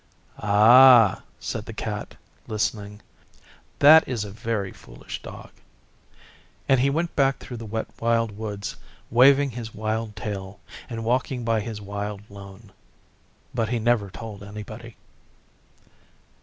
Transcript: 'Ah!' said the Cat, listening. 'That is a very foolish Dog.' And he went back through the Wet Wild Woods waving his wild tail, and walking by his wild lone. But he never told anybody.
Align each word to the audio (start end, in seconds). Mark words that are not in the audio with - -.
'Ah!' 0.39 1.21
said 1.39 1.65
the 1.65 1.73
Cat, 1.75 2.15
listening. 2.47 3.03
'That 3.77 4.07
is 4.07 4.25
a 4.25 4.31
very 4.31 4.71
foolish 4.71 5.21
Dog.' 5.21 5.51
And 6.67 6.79
he 6.79 6.89
went 6.89 7.15
back 7.15 7.37
through 7.37 7.57
the 7.57 7.67
Wet 7.67 7.85
Wild 7.99 8.35
Woods 8.35 8.77
waving 9.11 9.51
his 9.51 9.75
wild 9.75 10.15
tail, 10.15 10.59
and 10.89 11.05
walking 11.05 11.43
by 11.45 11.59
his 11.61 11.79
wild 11.79 12.21
lone. 12.31 12.71
But 13.53 13.69
he 13.69 13.77
never 13.77 14.09
told 14.09 14.41
anybody. 14.41 14.95